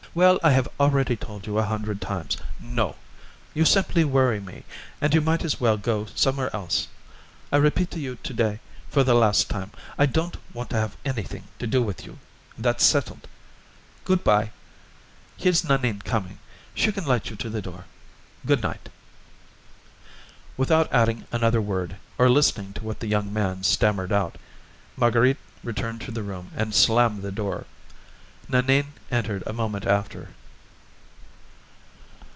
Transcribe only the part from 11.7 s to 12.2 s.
with you;